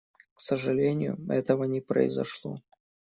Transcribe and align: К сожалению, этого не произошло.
К 0.33 0.41
сожалению, 0.41 1.15
этого 1.29 1.65
не 1.65 1.79
произошло. 1.79 2.59